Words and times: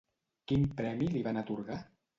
Quin 0.51 0.65
premi 0.81 1.11
li 1.15 1.25
van 1.29 1.43
atorgar? 1.45 1.83